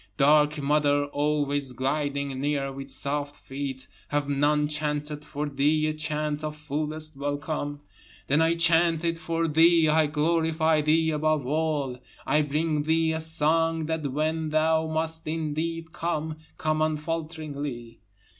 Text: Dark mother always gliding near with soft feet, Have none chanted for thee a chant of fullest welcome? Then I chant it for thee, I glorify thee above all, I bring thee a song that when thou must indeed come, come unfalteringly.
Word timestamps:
Dark 0.17 0.59
mother 0.59 1.05
always 1.05 1.73
gliding 1.73 2.39
near 2.41 2.71
with 2.73 2.89
soft 2.89 3.35
feet, 3.35 3.87
Have 4.07 4.27
none 4.27 4.67
chanted 4.67 5.23
for 5.23 5.47
thee 5.47 5.85
a 5.85 5.93
chant 5.93 6.43
of 6.43 6.55
fullest 6.57 7.15
welcome? 7.15 7.81
Then 8.25 8.41
I 8.41 8.55
chant 8.55 9.03
it 9.05 9.19
for 9.19 9.47
thee, 9.47 9.89
I 9.89 10.07
glorify 10.07 10.81
thee 10.81 11.11
above 11.11 11.45
all, 11.45 11.99
I 12.25 12.41
bring 12.41 12.81
thee 12.81 13.13
a 13.13 13.21
song 13.21 13.85
that 13.85 14.11
when 14.11 14.49
thou 14.49 14.87
must 14.87 15.27
indeed 15.27 15.91
come, 15.93 16.37
come 16.57 16.81
unfalteringly. 16.81 17.99